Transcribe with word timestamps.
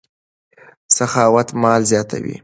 سخاوت 0.97 1.47
مال 1.61 1.81
زیاتوي. 1.91 2.35